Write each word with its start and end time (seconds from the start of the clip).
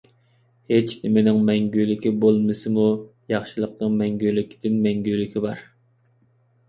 ھېچنىمىنىڭ 0.71 1.41
مەڭگۈلۈكى 1.49 2.13
بولمىسىمۇ 2.25 2.87
ياخشىلىقنىڭ 3.35 3.95
مەڭگۈلىكىدىن 4.01 4.81
مەڭگۈلۈكى 4.87 5.45
بار. 5.49 5.63